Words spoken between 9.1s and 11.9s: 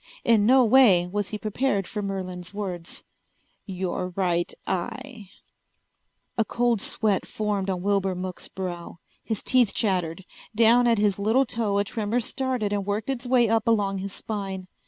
His teeth chattered. Down at his little toe a